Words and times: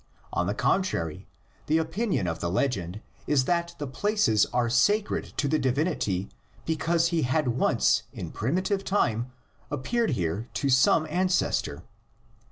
On 0.33 0.47
the 0.47 0.55
contrary, 0.55 1.27
the 1.67 1.77
opinion 1.77 2.25
of 2.25 2.39
the 2.39 2.49
legend 2.49 3.03
is 3.27 3.45
that 3.45 3.75
the 3.77 3.85
places 3.85 4.47
are 4.47 4.67
sacred 4.67 5.25
to 5.37 5.47
the 5.47 5.59
divinity 5.59 6.27
because 6.65 7.09
he 7.09 7.21
had 7.21 7.49
once 7.49 8.01
in 8.11 8.31
primitive 8.31 8.83
time 8.83 9.31
appeared 9.69 10.09
here 10.17 10.49
to 10.55 10.69
some 10.71 11.05
an 11.05 11.27
cestor. 11.27 11.83